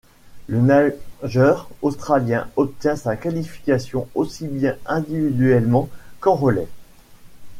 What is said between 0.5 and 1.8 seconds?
nageur